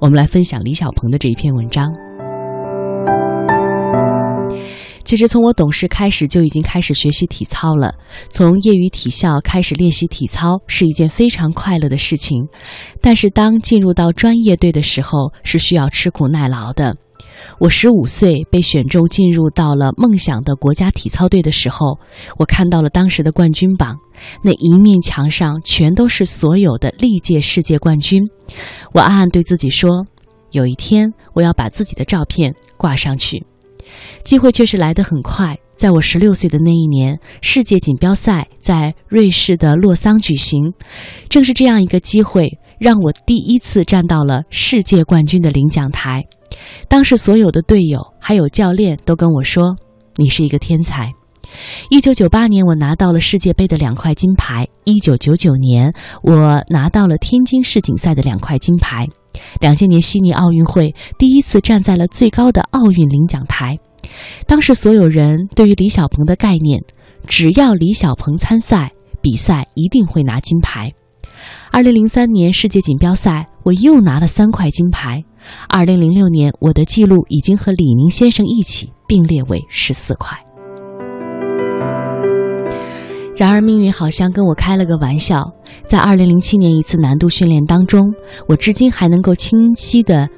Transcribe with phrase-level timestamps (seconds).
[0.00, 1.86] 我们来分享李小鹏的这一篇文章。
[5.04, 7.94] 其实从我懂事开始就已经开始学习体操了。
[8.28, 12.46] 从业余体校开始练习体操是一件非常快乐的事情，
[13.00, 16.96] 但是当进入到专业队的时候是需要吃苦耐劳的。
[17.58, 21.98] 我十五岁被选中进入到了梦想的国家体操队的时候，
[22.38, 23.96] 我看到了当时的冠军榜，
[24.42, 28.22] 那一面墙上全都是所有的历届世界冠军。
[28.92, 30.06] 我暗暗对自己说，
[30.52, 33.44] 有一天我要把自己的照片挂上去。
[34.22, 40.72] 机会确实来得很快，在我十六岁的那一年，世界锦标赛在瑞士的洛桑举行，
[41.28, 46.24] 正是这样一个机会，让我第一次站到了世界冠军的领奖台。
[46.88, 49.76] 当时所有的队友还有教练都跟我说
[50.16, 51.12] ：“你是一个天才。”
[51.90, 59.04] 一九九八年，我拿到了世界杯的两块金牌；一九九九年，我拿到了天津世锦赛的两块金牌；
[59.60, 63.78] 两千年悉尼奥运会，第一次站在了最高的奥运领奖台。
[64.46, 66.80] 当时所有人对于李小鹏的概念，
[67.26, 70.90] 只要李小鹏参赛，比赛一定会拿金牌。
[71.72, 75.22] 二零零三年世界锦标赛，我又拿了三块金牌。
[75.68, 80.36] 二零零六年，我的记录已经和李宁先生一起并列为十四块。
[83.36, 85.48] 然而，命运好像跟我开了个玩笑，
[85.86, 88.12] 在二零零七年一次难度训练当中，
[88.48, 90.28] 我至今还能够清晰的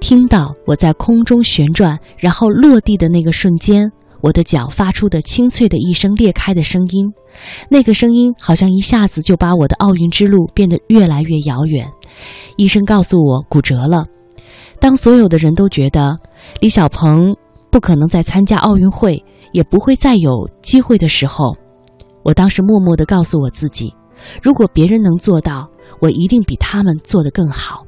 [0.00, 3.88] 听到我在空中旋转，然后落地的那个瞬间，
[4.22, 7.12] 我的脚发出的清脆的一声裂开的声音。
[7.68, 11.86] 那个声音好像一下子就把我的奥运之路变得越来越遥远。
[12.56, 14.04] 医生告诉我骨折了。
[14.78, 16.18] 当所有的人都觉得
[16.60, 17.36] 李小鹏
[17.70, 21.56] 不可能再参加奥运会，也不会再有机会的时候，
[22.22, 23.94] 我当时默默地告诉我自己：
[24.42, 25.68] 如果别人能做到，
[26.00, 27.84] 我一定比他们做得更好。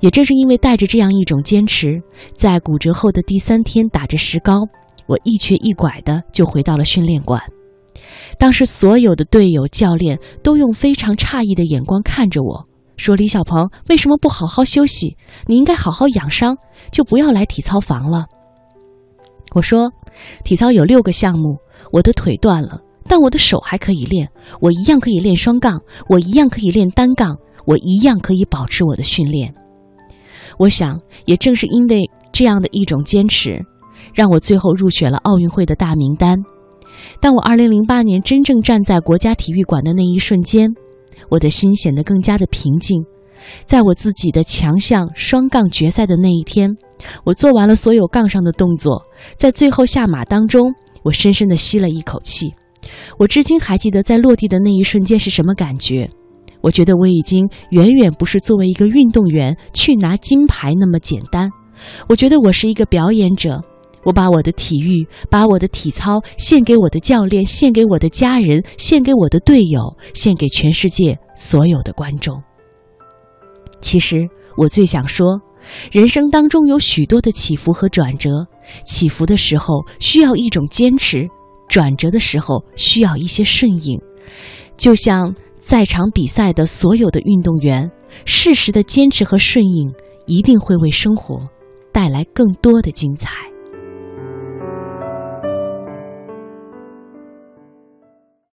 [0.00, 2.00] 也正是因为带着这样一种坚持，
[2.34, 4.60] 在骨折后的第三天打着石膏，
[5.06, 7.40] 我一瘸一拐的就回到了训练馆。
[8.38, 12.66] 当时所有的队友、教练都用非常诧异的眼光看着我。
[12.96, 15.16] 说李小鹏为什么不好好休息？
[15.46, 16.56] 你应该好好养伤，
[16.90, 18.24] 就不要来体操房了。
[19.54, 19.90] 我说，
[20.44, 21.56] 体操有六个项目，
[21.92, 24.28] 我的腿断了，但我的手还可以练，
[24.60, 25.78] 我一样可以练双杠，
[26.08, 27.36] 我一样可以练单杠，
[27.66, 29.52] 我一样可以保持我的训练。
[30.58, 33.60] 我想，也正是因为这样的一种坚持，
[34.14, 36.38] 让我最后入选了奥运会的大名单。
[37.20, 40.70] 当我二零零八年真正站在国家体育馆的那一瞬间。
[41.28, 43.02] 我的心显得更加的平静，
[43.64, 46.70] 在我自己的强项双杠决赛的那一天，
[47.24, 49.02] 我做完了所有杠上的动作，
[49.36, 52.54] 在最后下马当中，我深深的吸了一口气。
[53.18, 56.08] 我至今还记得在落地的那一瞬间是什么感觉。
[56.60, 61.50] 我觉得我已经远远不是作为一个运动员去拿金牌那么简单，
[62.08, 63.60] 我觉得我是一个表演者。
[64.06, 69.80] 我把我的体育，把我的体操献给我的教练，献给我的家人，献给我的队友，
[70.14, 72.40] 献给全世界所有的观众。
[73.80, 74.24] 其实
[74.56, 75.40] 我最想说，
[75.90, 78.30] 人生当中有许多的起伏和转折，
[78.84, 81.26] 起伏的时候需要一种坚持，
[81.68, 84.00] 转折的时候需要一些顺应。
[84.76, 87.90] 就像在场比赛的所有的运动员，
[88.24, 89.92] 适时的坚持和顺应，
[90.26, 91.40] 一定会为生活
[91.90, 93.30] 带来更多的精彩。